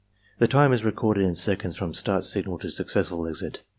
[0.49, 3.61] —Time is recorded in seconds from start signal to successful exit.